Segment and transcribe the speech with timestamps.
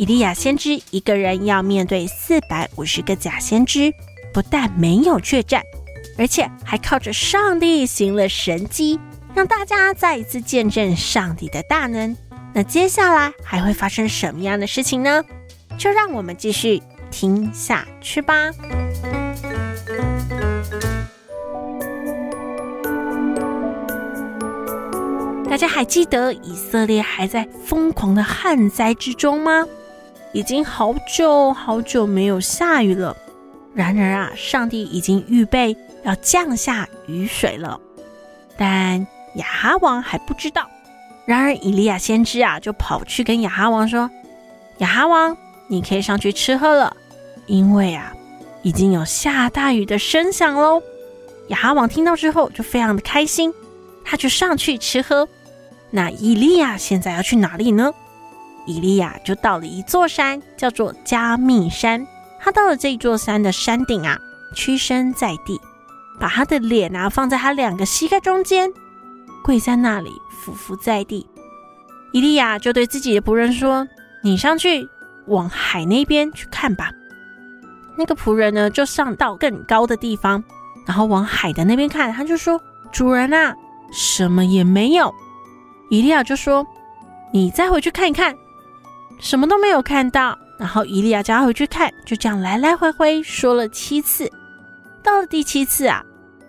[0.00, 3.92] 以利亚先知一个人要面对四百五十个假先知，
[4.32, 5.62] 不但没有怯战，
[6.16, 8.98] 而且还靠着上帝行了神迹，
[9.34, 12.16] 让大家再一次见证上帝的大能。
[12.54, 15.22] 那接下来还会发生什么样的事情呢？
[15.76, 18.50] 就让我们继续听下去吧。
[25.50, 29.66] 大家还记得以色列还在疯狂的旱灾之中吗？
[30.32, 33.16] 已经好久好久没有下雨了，
[33.74, 37.80] 然而啊，上帝已经预备要降下雨水了，
[38.56, 40.68] 但亚哈王还不知道。
[41.26, 44.10] 然而以利亚先知啊，就跑去跟亚哈王说
[44.78, 45.36] ：“亚哈王，
[45.68, 46.96] 你可以上去吃喝了，
[47.46, 48.12] 因为啊，
[48.62, 50.82] 已经有下大雨的声响喽。”
[51.48, 53.52] 亚哈王听到之后就非常的开心，
[54.04, 55.28] 他就上去吃喝。
[55.90, 57.92] 那以利亚现在要去哪里呢？
[58.66, 62.06] 以利亚就到了一座山，叫做加密山。
[62.38, 64.18] 他到了这座山的山顶啊，
[64.54, 65.60] 屈身在地，
[66.18, 68.72] 把他的脸啊放在他两个膝盖中间，
[69.42, 71.26] 跪在那里，俯伏在地。
[72.12, 73.86] 以利亚就对自己的仆人说
[74.24, 74.88] ：“你上去
[75.26, 76.90] 往海那边去看吧。”
[77.96, 80.42] 那个仆人呢，就上到更高的地方，
[80.86, 82.12] 然后往海的那边看。
[82.12, 83.54] 他就说：“主人啊，
[83.92, 85.14] 什么也没有。”
[85.90, 86.66] 以利亚就说
[87.32, 88.34] ：“你再回去看一看。”
[89.20, 94.30] 什么都没有看到，然后伊利亚叫他回去看，就这样来来回回说了七次。
[95.02, 96.04] 到了第七次啊，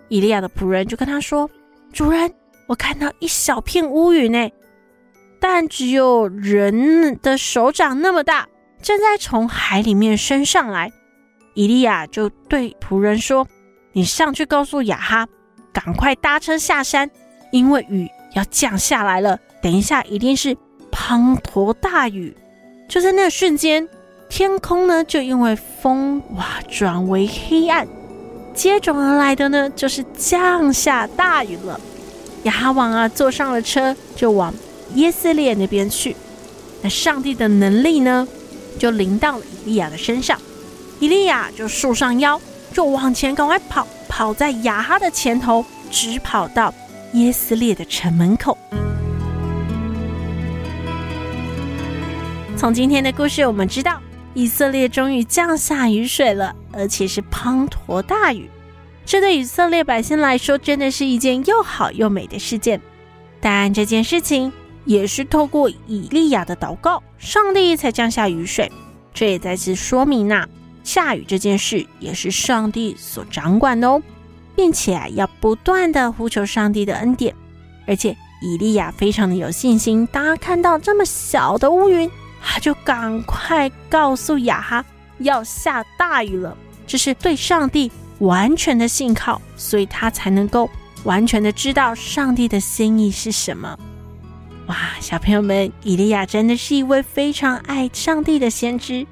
[0.08, 1.48] 伊利亚的仆人就跟他说
[1.92, 2.32] ：“主人，
[2.66, 4.50] 我看到一小片乌云呢，
[5.38, 8.48] 但只有人的手掌那么大，
[8.82, 10.92] 正在从海里面升上来。”
[11.54, 13.46] 伊利亚就对仆人说
[13.92, 15.28] ：“你上去告诉雅哈，
[15.72, 17.10] 赶快搭车下山，
[17.52, 20.56] 因为雨要降下来了，等一下一定是
[20.90, 22.34] 滂沱大雨。”
[22.92, 23.88] 就在那瞬间，
[24.28, 27.88] 天空呢就因为风哇转为黑暗，
[28.52, 31.80] 接踵而来的呢就是降下大雨了。
[32.42, 34.52] 亚哈王啊坐上了车，就往
[34.94, 36.14] 耶斯列那边去。
[36.82, 38.28] 那上帝的能力呢
[38.78, 40.38] 就临到了以利亚的身上，
[41.00, 42.38] 以利亚就束上腰，
[42.74, 46.74] 就往前赶快跑，跑在亚哈的前头，直跑到
[47.14, 48.58] 耶斯列的城门口。
[52.62, 54.00] 从今天的故事，我们知道
[54.34, 58.48] 以色列终于降下雨水了，而且是滂沱大雨。
[59.04, 62.80] 这对以色列百姓来说，真的是一件又好又美的事件。
[63.40, 64.52] 但这件事情
[64.84, 68.70] 也是透过以利亚的祷告，上帝才降下雨水。
[69.12, 70.46] 这也再次说明呐、
[70.84, 74.00] 下雨这件事也是上帝所掌管的哦，
[74.54, 77.34] 并且要不断的呼求上帝的恩典。
[77.88, 82.08] 而且以利亚非常的有信心，当他看到这么小的乌云。
[82.42, 84.84] 他就赶快告诉亚哈
[85.18, 90.68] 要下大雨了，这是对上帝完全的信靠，所以他才能够
[91.04, 93.78] 完全的知道上帝的心意是什么。
[94.66, 99.06] 哇，小朋友们，以利亚真的是一位非常爱上帝的先知，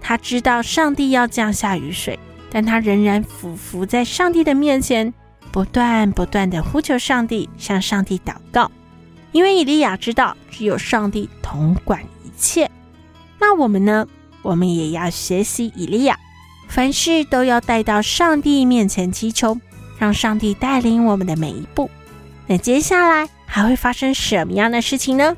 [0.00, 2.18] 他知道上帝要降下雨水，
[2.50, 5.12] 但他仍然俯伏在上帝的面前，
[5.50, 8.70] 不断不断的呼求上帝，向上帝祷告，
[9.32, 12.02] 因为以利亚知道只有上帝统管
[12.40, 12.70] 切。
[13.38, 14.06] 那我们呢？
[14.42, 16.18] 我们也要学习以利亚，
[16.66, 19.58] 凡事都要带到上帝面前祈求，
[19.98, 21.90] 让上帝带领我们的每一步。
[22.46, 25.36] 那接下来还会发生什么样的事情呢？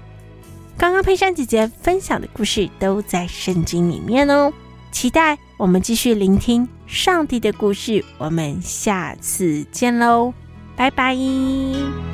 [0.79, 4.53] 刚刚佩珊姐姐分享的故事都在圣经里面哦，
[4.93, 8.05] 期待我们继续聆听上帝的故事。
[8.19, 10.32] 我们下次见喽，
[10.77, 12.12] 拜拜。